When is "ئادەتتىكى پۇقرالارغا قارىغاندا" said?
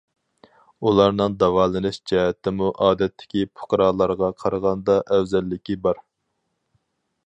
2.87-5.01